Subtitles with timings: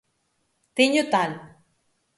[0.77, 1.31] Teño tal